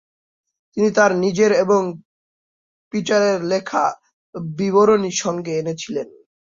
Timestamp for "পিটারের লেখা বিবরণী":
2.93-5.11